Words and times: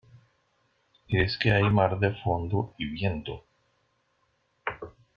es 1.09 1.37
que 1.37 1.51
hay 1.51 1.69
mar 1.69 1.99
de 1.99 2.09
fondo 2.23 2.73
y 2.79 2.87
viento. 2.89 3.45